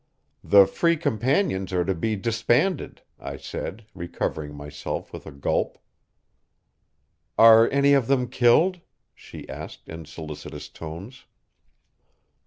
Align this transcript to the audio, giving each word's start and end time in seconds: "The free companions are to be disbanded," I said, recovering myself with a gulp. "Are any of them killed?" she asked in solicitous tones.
"The 0.43 0.65
free 0.65 0.97
companions 0.97 1.71
are 1.71 1.85
to 1.85 1.93
be 1.93 2.15
disbanded," 2.15 3.03
I 3.19 3.37
said, 3.37 3.85
recovering 3.93 4.55
myself 4.55 5.13
with 5.13 5.27
a 5.27 5.31
gulp. 5.31 5.77
"Are 7.37 7.69
any 7.69 7.93
of 7.93 8.07
them 8.07 8.27
killed?" 8.27 8.79
she 9.13 9.47
asked 9.47 9.89
in 9.89 10.05
solicitous 10.05 10.69
tones. 10.69 11.25